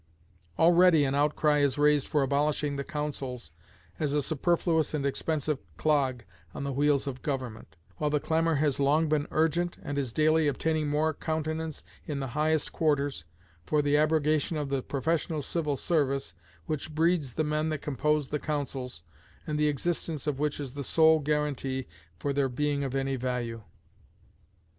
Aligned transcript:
Already 0.57 1.03
an 1.05 1.13
outcry 1.13 1.59
is 1.59 1.77
raised 1.77 2.07
for 2.07 2.23
abolishing 2.23 2.75
the 2.75 2.83
councils 2.83 3.51
as 3.99 4.15
a 4.15 4.23
superfluous 4.23 4.95
and 4.95 5.05
expensive 5.05 5.59
clog 5.77 6.23
on 6.55 6.63
the 6.63 6.71
wheels 6.73 7.05
of 7.05 7.21
government; 7.21 7.75
while 7.97 8.09
the 8.09 8.19
clamor 8.19 8.55
has 8.55 8.79
long 8.79 9.07
been 9.07 9.27
urgent, 9.29 9.77
and 9.83 9.99
is 9.99 10.11
daily 10.11 10.47
obtaining 10.47 10.87
more 10.87 11.13
countenance 11.13 11.83
in 12.07 12.19
the 12.19 12.29
highest 12.33 12.73
quarters, 12.73 13.25
for 13.63 13.83
the 13.83 13.95
abrogation 13.95 14.57
of 14.57 14.69
the 14.69 14.81
professional 14.81 15.43
civil 15.43 15.77
service, 15.77 16.33
which 16.65 16.95
breeds 16.95 17.33
the 17.33 17.43
men 17.43 17.69
that 17.69 17.83
compose 17.83 18.29
the 18.29 18.39
councils, 18.39 19.03
and 19.45 19.59
the 19.59 19.67
existence 19.67 20.25
of 20.25 20.39
which 20.39 20.59
is 20.59 20.73
the 20.73 20.83
sole 20.83 21.19
guaranty 21.19 21.87
for 22.17 22.33
their 22.33 22.49
being 22.49 22.83
of 22.83 22.95
any 22.95 23.15
value. 23.17 23.61